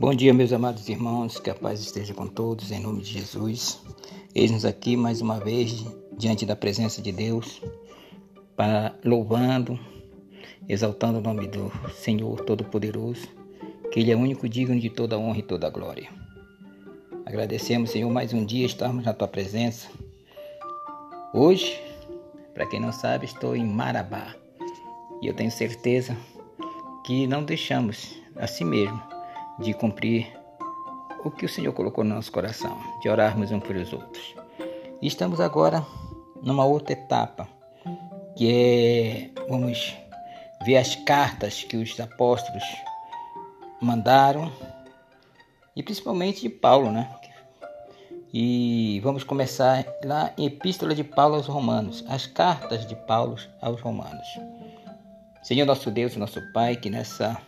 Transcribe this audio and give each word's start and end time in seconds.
Bom 0.00 0.14
dia, 0.14 0.32
meus 0.32 0.52
amados 0.52 0.88
irmãos, 0.88 1.40
que 1.40 1.50
a 1.50 1.54
paz 1.56 1.80
esteja 1.80 2.14
com 2.14 2.28
todos, 2.28 2.70
em 2.70 2.78
nome 2.78 3.02
de 3.02 3.14
Jesus. 3.14 3.82
Eis-nos 4.32 4.64
aqui 4.64 4.96
mais 4.96 5.20
uma 5.20 5.40
vez 5.40 5.84
diante 6.16 6.46
da 6.46 6.54
presença 6.54 7.02
de 7.02 7.10
Deus, 7.10 7.60
para 8.54 8.94
louvando, 9.04 9.76
exaltando 10.68 11.18
o 11.18 11.20
nome 11.20 11.48
do 11.48 11.72
Senhor 11.96 12.40
Todo-Poderoso, 12.42 13.26
que 13.90 13.98
Ele 13.98 14.12
é 14.12 14.16
único 14.16 14.48
digno 14.48 14.78
de 14.78 14.88
toda 14.88 15.18
honra 15.18 15.40
e 15.40 15.42
toda 15.42 15.68
glória. 15.68 16.08
Agradecemos, 17.26 17.90
Senhor, 17.90 18.08
mais 18.08 18.32
um 18.32 18.46
dia 18.46 18.66
estarmos 18.66 19.04
na 19.04 19.12
Tua 19.12 19.26
presença. 19.26 19.88
Hoje, 21.34 21.76
para 22.54 22.66
quem 22.66 22.78
não 22.78 22.92
sabe, 22.92 23.24
estou 23.24 23.56
em 23.56 23.66
Marabá 23.66 24.32
e 25.20 25.26
eu 25.26 25.34
tenho 25.34 25.50
certeza 25.50 26.16
que 27.04 27.26
não 27.26 27.42
deixamos 27.42 28.14
a 28.36 28.46
si 28.46 28.64
mesmo 28.64 29.17
de 29.58 29.74
cumprir 29.74 30.32
o 31.24 31.30
que 31.30 31.46
o 31.46 31.48
Senhor 31.48 31.72
colocou 31.72 32.04
no 32.04 32.14
nosso 32.14 32.30
coração, 32.30 32.78
de 33.00 33.08
orarmos 33.08 33.50
uns 33.50 33.62
pelos 33.62 33.92
outros. 33.92 34.34
E 35.02 35.06
estamos 35.06 35.40
agora 35.40 35.84
numa 36.42 36.64
outra 36.64 36.92
etapa, 36.92 37.48
que 38.36 38.50
é, 38.50 39.30
vamos 39.48 39.96
ver 40.64 40.76
as 40.76 40.94
cartas 40.94 41.64
que 41.64 41.76
os 41.76 41.98
apóstolos 41.98 42.64
mandaram, 43.80 44.50
e 45.74 45.82
principalmente 45.82 46.42
de 46.42 46.48
Paulo, 46.48 46.90
né? 46.90 47.08
E 48.32 49.00
vamos 49.02 49.24
começar 49.24 49.86
lá 50.04 50.32
em 50.36 50.46
Epístola 50.46 50.94
de 50.94 51.02
Paulo 51.02 51.36
aos 51.36 51.46
Romanos, 51.46 52.04
as 52.08 52.26
cartas 52.26 52.86
de 52.86 52.94
Paulo 52.94 53.36
aos 53.60 53.80
Romanos. 53.80 54.26
Senhor 55.42 55.64
nosso 55.64 55.90
Deus, 55.90 56.14
nosso 56.16 56.40
Pai, 56.52 56.76
que 56.76 56.90
nessa 56.90 57.40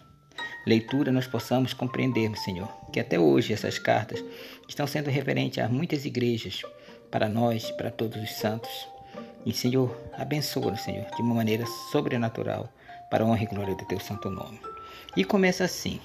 leitura 0.66 1.10
nós 1.10 1.26
possamos 1.26 1.72
compreender, 1.72 2.36
Senhor, 2.36 2.68
que 2.92 3.00
até 3.00 3.18
hoje 3.18 3.52
essas 3.52 3.78
cartas 3.78 4.22
estão 4.68 4.86
sendo 4.86 5.10
referentes 5.10 5.58
a 5.58 5.68
muitas 5.68 6.04
igrejas, 6.04 6.62
para 7.10 7.28
nós, 7.28 7.70
para 7.72 7.90
todos 7.90 8.22
os 8.22 8.30
santos. 8.32 8.70
E, 9.44 9.52
Senhor, 9.52 9.96
abençoa, 10.12 10.76
Senhor, 10.76 11.06
de 11.16 11.22
uma 11.22 11.34
maneira 11.34 11.66
sobrenatural, 11.90 12.68
para 13.10 13.24
a 13.24 13.26
honra 13.26 13.42
e 13.42 13.46
glória 13.46 13.74
do 13.74 13.84
Teu 13.86 13.98
santo 13.98 14.30
nome. 14.30 14.60
E 15.16 15.24
começa 15.24 15.64
assim. 15.64 15.98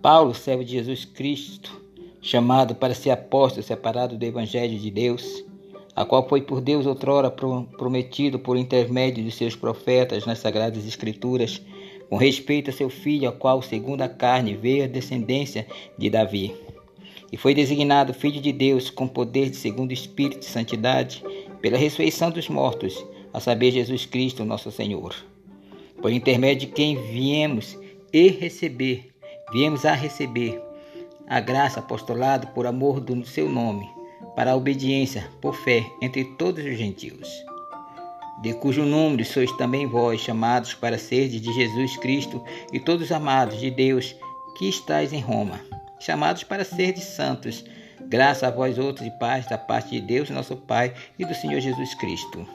Paulo, 0.00 0.34
servo 0.34 0.64
de 0.64 0.72
Jesus 0.72 1.04
Cristo, 1.04 1.82
chamado 2.22 2.74
para 2.74 2.94
ser 2.94 3.10
apóstolo 3.10 3.62
separado 3.62 4.16
do 4.16 4.24
Evangelho 4.24 4.78
de 4.78 4.90
Deus, 4.90 5.44
a 5.96 6.04
qual 6.04 6.28
foi 6.28 6.42
por 6.42 6.60
Deus 6.60 6.86
outrora 6.86 7.30
prometido 7.30 8.38
por 8.38 8.56
intermédio 8.56 9.24
de 9.24 9.30
seus 9.30 9.56
profetas 9.56 10.24
nas 10.24 10.38
Sagradas 10.38 10.86
Escrituras, 10.86 11.60
com 12.10 12.16
respeito 12.16 12.70
a 12.70 12.72
seu 12.72 12.90
filho, 12.90 13.28
a 13.28 13.32
qual, 13.32 13.62
segundo 13.62 14.02
a 14.02 14.08
carne, 14.08 14.56
veio 14.56 14.82
a 14.82 14.88
descendência 14.88 15.64
de 15.96 16.10
Davi. 16.10 16.52
E 17.30 17.36
foi 17.36 17.54
designado 17.54 18.12
Filho 18.12 18.40
de 18.40 18.52
Deus 18.52 18.90
com 18.90 19.06
poder 19.06 19.48
de 19.48 19.56
segundo 19.56 19.90
o 19.90 19.94
Espírito 19.94 20.40
de 20.40 20.46
Santidade, 20.46 21.22
pela 21.62 21.78
ressurreição 21.78 22.28
dos 22.28 22.48
mortos, 22.48 23.06
a 23.32 23.38
saber, 23.38 23.70
Jesus 23.70 24.06
Cristo, 24.06 24.44
nosso 24.44 24.72
Senhor. 24.72 25.14
Por 26.02 26.10
intermédio 26.10 26.66
de 26.68 26.74
quem 26.74 26.96
viemos 26.96 27.78
e 28.12 28.26
receber, 28.26 29.10
viemos 29.52 29.84
a 29.84 29.92
receber 29.94 30.60
a 31.28 31.38
graça 31.38 31.78
apostolado 31.78 32.48
por 32.48 32.66
amor 32.66 32.98
do 32.98 33.24
seu 33.24 33.48
nome 33.48 33.88
para 34.34 34.50
a 34.50 34.56
obediência 34.56 35.30
por 35.40 35.54
fé 35.54 35.86
entre 36.02 36.24
todos 36.24 36.64
os 36.64 36.76
gentios, 36.76 37.44
de 38.40 38.54
cujo 38.54 38.84
número 38.84 39.24
sois 39.24 39.52
também 39.52 39.86
vós 39.86 40.20
chamados 40.20 40.74
para 40.74 40.98
serdes 40.98 41.40
de 41.40 41.52
Jesus 41.52 41.96
Cristo 41.98 42.42
e 42.72 42.80
todos 42.80 43.12
amados 43.12 43.60
de 43.60 43.70
Deus 43.70 44.16
que 44.56 44.68
estáis 44.68 45.12
em 45.12 45.20
Roma, 45.20 45.60
chamados 45.98 46.42
para 46.42 46.64
serdes 46.64 47.04
santos, 47.04 47.64
graças 48.00 48.42
a 48.42 48.50
vós 48.50 48.78
outros 48.78 49.06
e 49.06 49.10
paz 49.10 49.46
da 49.46 49.58
parte 49.58 49.90
de 49.90 50.00
Deus, 50.00 50.30
nosso 50.30 50.56
Pai, 50.56 50.94
e 51.18 51.24
do 51.24 51.34
Senhor 51.34 51.60
Jesus 51.60 51.94
Cristo. 51.94 52.46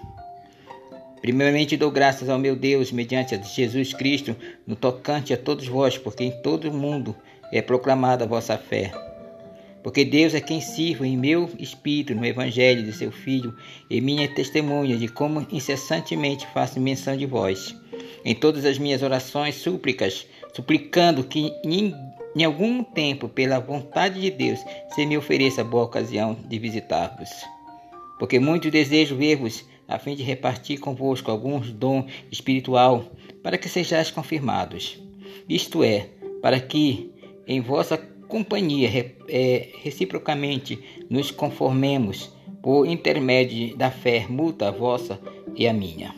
Primeiramente 1.21 1.77
dou 1.77 1.89
graças 1.89 2.29
ao 2.29 2.37
meu 2.37 2.55
Deus, 2.55 2.91
mediante 2.91 3.33
a 3.33 3.41
Jesus 3.41 3.93
Cristo, 3.93 4.35
no 4.67 4.75
tocante 4.75 5.33
a 5.33 5.37
todos 5.37 5.67
vós, 5.67 5.97
porque 5.97 6.23
em 6.23 6.41
todo 6.41 6.69
o 6.69 6.73
mundo 6.73 7.15
é 7.51 7.61
proclamada 7.61 8.25
a 8.25 8.27
vossa 8.27 8.57
fé 8.57 8.91
porque 9.85 10.03
Deus 10.03 10.33
é 10.33 10.41
quem 10.41 10.59
sirvo 10.59 11.05
em 11.05 11.15
meu 11.15 11.47
espírito 11.59 12.15
no 12.15 12.25
Evangelho 12.25 12.81
de 12.81 12.91
seu 12.91 13.11
Filho 13.11 13.55
e 13.87 14.01
minha 14.01 14.27
testemunha 14.27 14.97
de 14.97 15.07
como 15.07 15.45
incessantemente 15.51 16.47
faço 16.47 16.81
menção 16.81 17.15
de 17.15 17.27
vós. 17.27 17.75
Em 18.25 18.33
todas 18.33 18.65
as 18.65 18.79
minhas 18.79 19.03
orações, 19.03 19.53
súplicas, 19.53 20.25
suplicando 20.55 21.23
que 21.23 21.53
em, 21.63 21.93
em 22.35 22.43
algum 22.43 22.83
tempo, 22.83 23.29
pela 23.29 23.59
vontade 23.59 24.19
de 24.19 24.31
Deus, 24.31 24.59
se 24.95 25.05
me 25.05 25.19
ofereça 25.19 25.63
boa 25.63 25.83
ocasião 25.83 26.35
de 26.47 26.57
visitar-vos. 26.57 27.29
Porque 28.17 28.39
muito 28.39 28.71
desejo 28.71 29.15
ver-vos, 29.15 29.63
a 29.87 29.99
fim 29.99 30.15
de 30.15 30.23
repartir 30.23 30.79
convosco 30.79 31.29
alguns 31.29 31.71
dom 31.71 32.07
espiritual, 32.31 33.05
para 33.43 33.55
que 33.55 33.69
sejais 33.69 34.09
confirmados. 34.09 34.99
Isto 35.47 35.83
é, 35.83 36.09
para 36.41 36.59
que 36.59 37.11
em 37.47 37.61
vossa 37.61 38.14
companhia, 38.27 39.15
é, 39.27 39.69
reciprocamente 39.81 40.79
nos 41.09 41.31
conformemos 41.31 42.31
por 42.61 42.87
intermédio 42.87 43.75
da 43.77 43.91
fé 43.91 44.25
mútua 44.27 44.71
vossa 44.71 45.19
e 45.55 45.67
a 45.67 45.73
minha. 45.73 46.15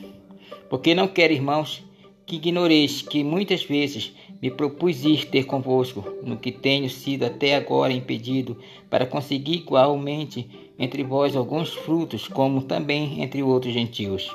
Porque 0.69 0.95
não 0.95 1.07
quero, 1.07 1.33
irmãos, 1.33 1.83
que 2.25 2.35
ignoreis 2.35 3.01
que 3.01 3.23
muitas 3.23 3.63
vezes 3.63 4.13
me 4.41 4.51
propus 4.51 5.03
ir 5.03 5.25
ter 5.25 5.45
convosco, 5.45 6.03
no 6.23 6.37
que 6.37 6.51
tenho 6.51 6.89
sido 6.89 7.25
até 7.25 7.55
agora 7.55 7.93
impedido, 7.93 8.57
para 8.89 9.05
conseguir 9.05 9.55
igualmente 9.55 10.47
entre 10.77 11.03
vós 11.03 11.35
alguns 11.35 11.73
frutos, 11.73 12.27
como 12.27 12.61
também 12.61 13.21
entre 13.21 13.41
outros 13.41 13.73
gentios. 13.73 14.29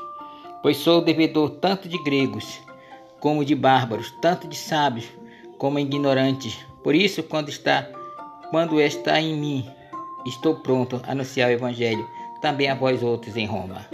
Pois 0.63 0.79
sou 0.79 1.01
devedor 1.01 1.51
tanto 1.51 1.89
de 1.89 2.03
gregos 2.03 2.61
como 3.21 3.45
de 3.45 3.55
bárbaros, 3.55 4.11
tanto 4.21 4.49
de 4.49 4.57
sábios 4.57 5.07
como 5.59 5.79
ignorantes, 5.79 6.59
por 6.83 6.95
isso, 6.95 7.23
quando 7.23 7.49
está, 7.49 7.89
quando 8.51 8.81
está 8.81 9.21
em 9.21 9.37
mim, 9.37 9.71
estou 10.27 10.57
pronto 10.57 11.01
a 11.05 11.13
anunciar 11.13 11.49
o 11.49 11.53
evangelho 11.53 12.07
também 12.41 12.69
a 12.69 12.75
vós 12.75 13.03
outros 13.03 13.37
em 13.37 13.47
Roma. 13.47 13.87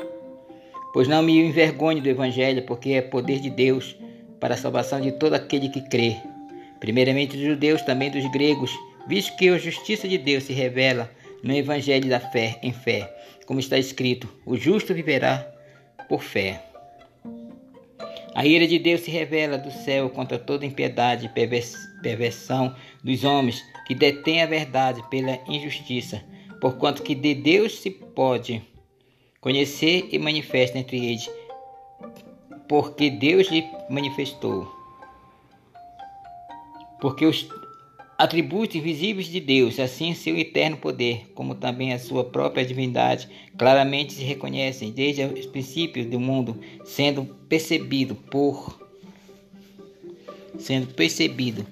Pois 0.92 1.06
não 1.06 1.22
me 1.22 1.38
envergonho 1.38 2.02
do 2.02 2.08
evangelho, 2.08 2.62
porque 2.62 2.92
é 2.92 3.02
poder 3.02 3.40
de 3.40 3.50
Deus 3.50 3.94
para 4.40 4.54
a 4.54 4.56
salvação 4.56 5.00
de 5.00 5.12
todo 5.12 5.34
aquele 5.34 5.68
que 5.68 5.82
crê, 5.82 6.16
primeiramente 6.80 7.36
dos 7.36 7.46
judeus, 7.46 7.82
também 7.82 8.10
dos 8.10 8.24
gregos, 8.32 8.72
visto 9.06 9.36
que 9.36 9.48
a 9.48 9.58
justiça 9.58 10.08
de 10.08 10.16
Deus 10.16 10.44
se 10.44 10.52
revela 10.52 11.10
no 11.42 11.54
evangelho 11.54 12.08
da 12.08 12.18
fé 12.18 12.58
em 12.62 12.72
fé, 12.72 13.14
como 13.46 13.60
está 13.60 13.78
escrito: 13.78 14.28
o 14.46 14.56
justo 14.56 14.94
viverá 14.94 15.46
por 16.08 16.22
fé. 16.22 16.62
A 18.38 18.46
ira 18.46 18.68
de 18.68 18.78
Deus 18.78 19.00
se 19.00 19.10
revela 19.10 19.58
do 19.58 19.68
céu 19.68 20.08
contra 20.08 20.38
toda 20.38 20.64
impiedade 20.64 21.26
e 21.26 22.00
perversão 22.00 22.72
dos 23.02 23.24
homens 23.24 23.60
que 23.84 23.96
detêm 23.96 24.44
a 24.44 24.46
verdade 24.46 25.02
pela 25.10 25.40
injustiça, 25.48 26.22
porquanto 26.60 27.02
que 27.02 27.16
de 27.16 27.34
Deus 27.34 27.80
se 27.80 27.90
pode 27.90 28.62
conhecer 29.40 30.08
e 30.12 30.20
manifesta 30.20 30.78
entre 30.78 31.04
eles, 31.04 31.28
porque 32.68 33.10
Deus 33.10 33.48
lhe 33.48 33.66
manifestou. 33.90 34.72
Porque 37.00 37.26
os 37.26 37.44
atributos 38.18 38.74
invisíveis 38.74 39.28
de 39.28 39.38
Deus, 39.38 39.78
assim 39.78 40.12
seu 40.12 40.36
eterno 40.36 40.76
poder, 40.76 41.30
como 41.36 41.54
também 41.54 41.92
a 41.92 42.00
sua 42.00 42.24
própria 42.24 42.66
divindade, 42.66 43.28
claramente 43.56 44.12
se 44.12 44.24
reconhecem 44.24 44.90
desde 44.90 45.24
os 45.24 45.46
princípios 45.46 46.04
do 46.06 46.18
mundo, 46.18 46.58
sendo 46.84 47.24
percebido 47.48 48.16
por 48.16 48.76
sendo 50.58 50.88
percebido 50.88 51.64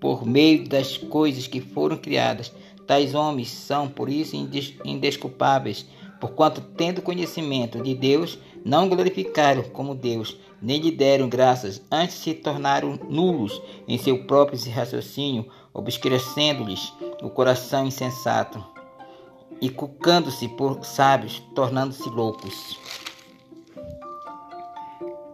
por 0.00 0.26
meio 0.26 0.68
das 0.68 0.96
coisas 0.96 1.46
que 1.46 1.60
foram 1.60 1.96
criadas. 1.96 2.52
Tais 2.84 3.14
homens 3.14 3.48
são 3.48 3.88
por 3.88 4.08
isso 4.08 4.34
indesculpáveis, 4.84 5.86
porquanto 6.20 6.60
tendo 6.60 7.02
conhecimento 7.02 7.80
de 7.80 7.94
Deus, 7.94 8.36
não 8.66 8.88
glorificaram 8.88 9.62
como 9.62 9.94
Deus, 9.94 10.36
nem 10.60 10.80
lhe 10.80 10.90
deram 10.90 11.28
graças, 11.28 11.80
antes 11.88 12.16
se 12.16 12.34
tornaram 12.34 12.98
nulos 13.08 13.62
em 13.86 13.96
seu 13.96 14.24
próprio 14.24 14.58
raciocínio, 14.72 15.46
obscurecendo-lhes 15.72 16.92
o 17.22 17.30
coração 17.30 17.86
insensato, 17.86 18.62
e 19.60 19.70
cucando-se 19.70 20.48
por 20.48 20.84
sábios, 20.84 21.40
tornando-se 21.54 22.10
loucos. 22.10 22.76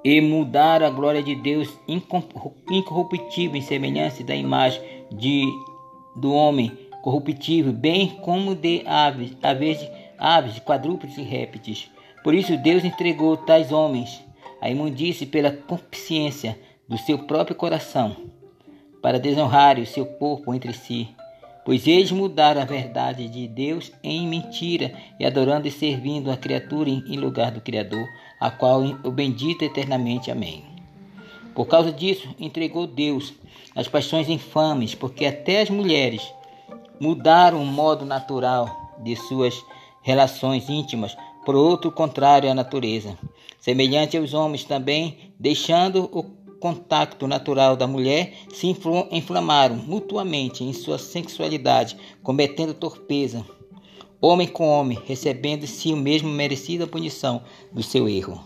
E 0.05 0.21
mudaram 0.21 0.87
a 0.87 0.91
glória 0.91 1.23
de 1.23 1.35
Deus 1.35 1.71
incorruptível 1.89 3.57
em 3.57 3.63
semelhança 3.63 4.23
da 4.23 4.37
imagem 4.37 4.83
de, 5.11 5.47
do 6.15 6.35
homem 6.35 6.77
corruptível, 7.01 7.73
bem 7.73 8.11
como 8.21 8.55
de 8.55 8.83
aves, 8.85 9.35
aves, 9.43 9.89
aves 10.19 10.59
quadrúpedes 10.59 11.17
e 11.17 11.23
répteis. 11.23 11.92
Por 12.23 12.35
isso 12.35 12.57
Deus 12.57 12.85
entregou 12.85 13.37
tais 13.37 13.73
homens 13.73 14.23
a 14.61 14.71
imundície 14.71 15.27
pela 15.27 15.51
consciência 15.51 16.59
do 16.89 16.97
seu 16.97 17.19
próprio 17.19 17.57
coração, 17.57 18.17
para 19.01 19.19
desonrarem 19.19 19.83
o 19.83 19.87
seu 19.87 20.07
corpo 20.07 20.55
entre 20.55 20.73
si. 20.73 21.09
Pois 21.65 21.87
eles 21.87 22.13
mudaram 22.13 22.61
a 22.61 22.65
verdade 22.65 23.29
de 23.29 23.49
Deus 23.49 23.93
em 24.03 24.27
mentira, 24.27 24.93
e 25.19 25.25
adorando 25.25 25.67
e 25.67 25.71
servindo 25.71 26.31
a 26.31 26.37
criatura 26.37 26.91
em 26.91 27.17
lugar 27.17 27.51
do 27.51 27.61
Criador, 27.61 28.07
a 28.39 28.51
qual 28.51 28.83
o 28.83 29.11
bendito 29.11 29.65
eternamente. 29.65 30.31
Amém. 30.31 30.65
Por 31.55 31.67
causa 31.67 31.93
disso, 31.93 32.29
entregou 32.39 32.87
Deus 32.87 33.35
as 33.75 33.89
paixões 33.89 34.29
infames, 34.29 34.95
porque 34.95 35.25
até 35.27 35.61
as 35.61 35.71
mulheres 35.71 36.23
mudaram 37.01 37.63
o 37.63 37.67
modo 37.67 38.05
natural 38.05 38.95
de 39.03 39.17
suas 39.17 39.55
relações 40.03 40.69
íntimas 40.69 41.17
por 41.45 41.55
outro 41.55 41.91
contrário 41.91 42.51
à 42.51 42.55
natureza. 42.55 43.19
Semelhante 43.61 44.17
aos 44.17 44.35
homens 44.35 44.65
também, 44.65 45.33
deixando 45.39 46.09
o 46.13 46.25
contato 46.59 47.27
natural 47.27 47.77
da 47.77 47.87
mulher, 47.87 48.35
se 48.53 48.67
inflamaram 49.11 49.77
mutuamente 49.77 50.63
em 50.63 50.73
sua 50.73 50.99
sexualidade, 50.99 51.97
cometendo 52.23 52.73
torpeza, 52.73 53.45
homem 54.21 54.47
com 54.47 54.69
homem, 54.69 54.99
recebendo 55.05 55.67
se 55.67 55.93
o 55.93 55.97
mesmo 55.97 56.29
merecida 56.29 56.87
punição 56.87 57.43
do 57.73 57.83
seu 57.83 58.09
erro. 58.09 58.45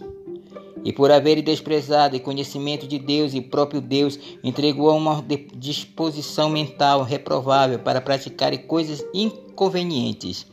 E 0.82 0.93
por 0.93 1.10
haver 1.10 1.43
desprezado 1.43 2.16
o 2.16 2.20
conhecimento 2.20 2.87
de 2.87 2.98
Deus 2.98 3.34
e 3.34 3.40
próprio 3.40 3.81
Deus, 3.81 4.19
entregou 4.43 4.88
a 4.90 4.94
uma 4.94 5.25
disposição 5.54 6.48
mental 6.48 7.02
reprovável 7.02 7.78
para 7.81 8.00
praticar 8.00 8.56
coisas 8.58 9.04
inconvenientes 9.12 10.46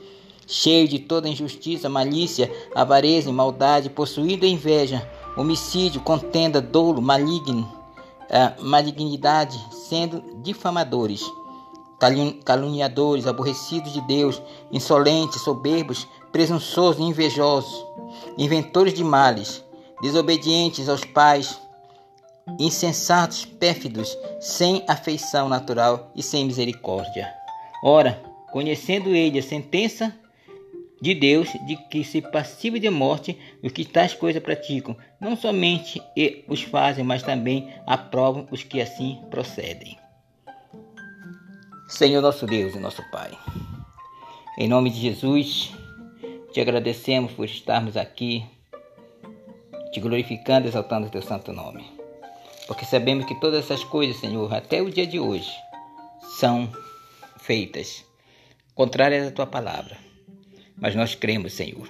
cheio 0.47 0.87
de 0.87 0.99
toda 0.99 1.29
injustiça, 1.29 1.89
malícia, 1.89 2.51
avareza 2.75 3.29
e 3.29 3.33
maldade, 3.33 3.89
possuído 3.89 4.45
inveja, 4.45 5.07
homicídio, 5.37 6.01
contenda, 6.01 6.61
dolo, 6.61 7.01
maligno, 7.01 7.71
é, 8.29 8.53
malignidade, 8.61 9.59
sendo 9.71 10.23
difamadores, 10.41 11.23
caluniadores, 12.43 13.27
aborrecidos 13.27 13.93
de 13.93 14.01
Deus, 14.01 14.41
insolentes, 14.71 15.41
soberbos, 15.41 16.07
presunçosos 16.31 16.99
invejosos, 16.99 17.85
inventores 18.37 18.93
de 18.93 19.03
males, 19.03 19.63
desobedientes 20.01 20.89
aos 20.89 21.05
pais, 21.05 21.59
insensatos, 22.59 23.45
pérfidos, 23.45 24.17
sem 24.39 24.83
afeição 24.87 25.47
natural 25.47 26.11
e 26.15 26.21
sem 26.21 26.45
misericórdia. 26.45 27.31
Ora, 27.83 28.21
conhecendo 28.51 29.09
ele 29.09 29.39
a 29.39 29.43
sentença 29.43 30.13
de 31.03 31.13
Deus 31.13 31.50
de 31.65 31.75
que 31.75 32.01
se 32.01 32.21
passivo 32.21 32.79
de 32.79 32.89
morte 32.89 33.38
os 33.61 33.73
que 33.73 33.83
tais 33.83 34.13
coisas 34.13 34.41
praticam, 34.41 34.95
não 35.19 35.35
somente 35.35 36.01
os 36.47 36.61
fazem, 36.61 37.03
mas 37.03 37.21
também 37.21 37.73
aprovam 37.85 38.47
os 38.50 38.63
que 38.63 38.79
assim 38.79 39.19
procedem. 39.29 39.97
Senhor 41.89 42.21
nosso 42.21 42.45
Deus 42.45 42.73
e 42.73 42.79
nosso 42.79 43.03
Pai, 43.11 43.38
em 44.57 44.69
nome 44.69 44.89
de 44.89 45.01
Jesus, 45.01 45.73
te 46.53 46.61
agradecemos 46.61 47.33
por 47.33 47.44
estarmos 47.44 47.97
aqui, 47.97 48.45
te 49.91 50.00
glorificando, 50.00 50.69
exaltando 50.69 51.07
o 51.07 51.11
teu 51.11 51.21
santo 51.21 51.51
nome. 51.51 51.83
Porque 52.65 52.85
sabemos 52.85 53.25
que 53.25 53.38
todas 53.41 53.65
essas 53.65 53.83
coisas, 53.83 54.21
Senhor, 54.21 54.53
até 54.53 54.81
o 54.81 54.89
dia 54.89 55.05
de 55.05 55.19
hoje, 55.19 55.51
são 56.39 56.71
feitas 57.41 58.05
contrárias 58.73 59.27
à 59.27 59.31
tua 59.31 59.45
palavra 59.45 60.12
mas 60.77 60.95
nós 60.95 61.15
cremos, 61.15 61.53
Senhor, 61.53 61.87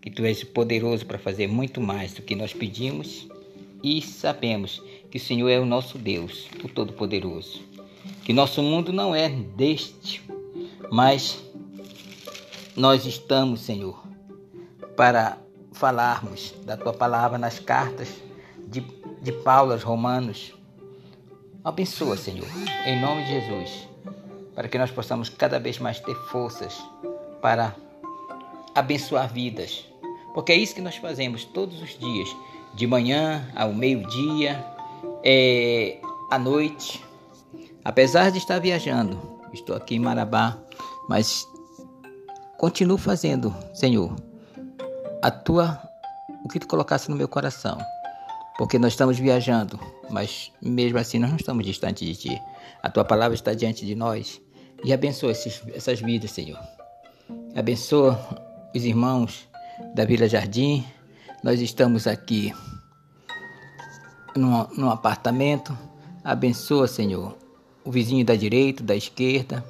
que 0.00 0.10
Tu 0.10 0.24
és 0.24 0.42
poderoso 0.42 1.06
para 1.06 1.18
fazer 1.18 1.46
muito 1.46 1.80
mais 1.80 2.14
do 2.14 2.22
que 2.22 2.34
nós 2.34 2.52
pedimos 2.52 3.28
e 3.82 4.00
sabemos 4.02 4.82
que 5.10 5.18
o 5.18 5.20
Senhor 5.20 5.48
é 5.48 5.58
o 5.58 5.66
nosso 5.66 5.98
Deus, 5.98 6.48
o 6.62 6.68
Todo-Poderoso. 6.68 7.62
Que 8.24 8.32
nosso 8.32 8.62
mundo 8.62 8.92
não 8.92 9.14
é 9.14 9.28
deste, 9.28 10.22
mas 10.90 11.42
nós 12.76 13.04
estamos, 13.04 13.60
Senhor, 13.60 14.02
para 14.96 15.38
falarmos 15.72 16.54
da 16.64 16.76
Tua 16.76 16.92
palavra 16.92 17.38
nas 17.38 17.58
cartas 17.58 18.08
de, 18.66 18.80
de 19.22 19.32
Paulo 19.32 19.72
aos 19.72 19.82
Romanos. 19.82 20.54
Abençoa, 21.64 22.16
Senhor, 22.16 22.46
em 22.86 23.00
nome 23.00 23.24
de 23.24 23.40
Jesus, 23.40 23.88
para 24.54 24.68
que 24.68 24.78
nós 24.78 24.90
possamos 24.90 25.28
cada 25.28 25.58
vez 25.58 25.78
mais 25.78 26.00
ter 26.00 26.14
forças 26.14 26.82
para 27.40 27.74
abençoar 28.74 29.32
vidas. 29.32 29.84
Porque 30.34 30.52
é 30.52 30.56
isso 30.56 30.74
que 30.74 30.80
nós 30.80 30.96
fazemos 30.96 31.44
todos 31.44 31.80
os 31.82 31.98
dias, 31.98 32.28
de 32.74 32.86
manhã 32.86 33.48
ao 33.54 33.72
meio-dia, 33.72 34.64
é, 35.24 35.98
à 36.30 36.38
noite. 36.38 37.04
Apesar 37.84 38.30
de 38.30 38.38
estar 38.38 38.58
viajando, 38.58 39.18
estou 39.52 39.74
aqui 39.74 39.96
em 39.96 39.98
Marabá, 39.98 40.58
mas 41.08 41.46
continuo 42.58 42.96
fazendo, 42.96 43.54
Senhor, 43.74 44.14
a 45.22 45.30
tua 45.30 45.90
o 46.44 46.48
que 46.48 46.58
tu 46.58 46.66
colocasse 46.66 47.10
no 47.10 47.16
meu 47.16 47.28
coração. 47.28 47.78
Porque 48.56 48.78
nós 48.78 48.92
estamos 48.92 49.18
viajando, 49.18 49.78
mas 50.10 50.52
mesmo 50.60 50.98
assim 50.98 51.18
nós 51.18 51.30
não 51.30 51.36
estamos 51.36 51.64
distantes 51.64 52.06
de 52.06 52.14
ti. 52.14 52.42
A 52.82 52.90
tua 52.90 53.04
palavra 53.04 53.34
está 53.34 53.54
diante 53.54 53.86
de 53.86 53.94
nós. 53.94 54.40
E 54.84 54.92
abençoa 54.92 55.32
esses, 55.32 55.62
essas 55.74 56.00
vidas, 56.00 56.30
Senhor. 56.30 56.58
Abençoa 57.54 58.18
os 58.74 58.84
irmãos 58.84 59.48
da 59.94 60.04
Vila 60.04 60.28
Jardim. 60.28 60.84
Nós 61.42 61.60
estamos 61.60 62.06
aqui 62.06 62.54
num, 64.36 64.66
num 64.76 64.90
apartamento. 64.90 65.76
Abençoa, 66.22 66.86
Senhor, 66.86 67.36
o 67.84 67.90
vizinho 67.90 68.24
da 68.24 68.34
direita, 68.34 68.82
da 68.82 68.94
esquerda, 68.94 69.64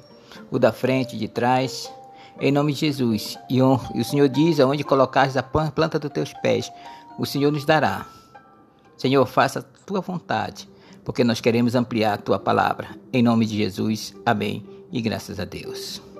o 0.49 0.59
da 0.59 0.71
frente, 0.71 1.17
de 1.17 1.27
trás. 1.27 1.91
Em 2.39 2.51
nome 2.51 2.73
de 2.73 2.79
Jesus. 2.79 3.37
E 3.49 3.61
o 3.61 4.03
Senhor 4.03 4.27
diz: 4.27 4.59
aonde 4.59 4.83
colocares 4.83 5.37
a 5.37 5.43
planta 5.43 5.99
dos 5.99 6.11
teus 6.11 6.33
pés, 6.41 6.71
o 7.17 7.25
Senhor 7.25 7.51
nos 7.51 7.65
dará. 7.65 8.05
Senhor, 8.97 9.25
faça 9.25 9.59
a 9.59 9.85
tua 9.85 10.01
vontade, 10.01 10.69
porque 11.03 11.23
nós 11.23 11.41
queremos 11.41 11.73
ampliar 11.73 12.13
a 12.13 12.17
tua 12.17 12.37
palavra. 12.37 12.89
Em 13.11 13.23
nome 13.23 13.45
de 13.45 13.57
Jesus. 13.57 14.13
Amém. 14.25 14.65
E 14.91 15.01
graças 15.01 15.39
a 15.39 15.45
Deus. 15.45 16.10